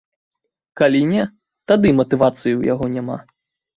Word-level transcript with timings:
Калі 0.79 1.01
не, 1.11 1.27
тады 1.73 1.85
і 1.93 1.97
матывацыі 1.99 2.51
ў 2.59 2.75
яго 2.75 2.85
няма. 2.99 3.17